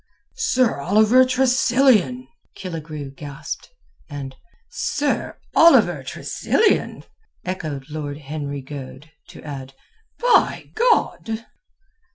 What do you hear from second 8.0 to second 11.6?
Henry Goade, to add "By God!"